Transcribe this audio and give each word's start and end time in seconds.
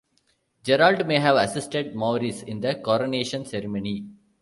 Gerard 0.63 1.05
may 1.05 1.19
have 1.19 1.35
assisted 1.35 1.93
Maurice 1.95 2.41
in 2.41 2.59
the 2.61 2.73
coronation 2.73 3.45
ceremony. 3.45 4.07